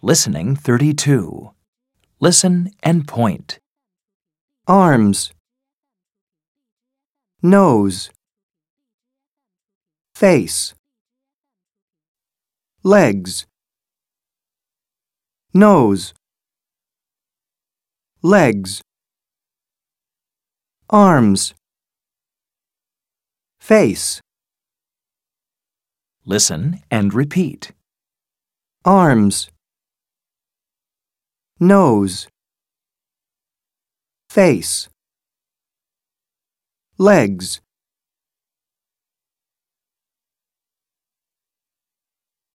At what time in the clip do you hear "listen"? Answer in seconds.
2.20-2.70, 26.24-26.82